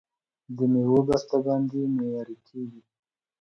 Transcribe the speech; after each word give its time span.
د 0.55 0.57
میوو 0.71 0.99
بسته 1.07 1.35
بندي 1.45 1.81
معیاري 1.95 2.37
کیږي. 2.47 2.81